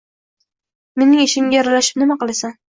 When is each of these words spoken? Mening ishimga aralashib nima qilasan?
Mening 1.03 1.23
ishimga 1.27 1.63
aralashib 1.63 2.05
nima 2.05 2.21
qilasan? 2.25 2.61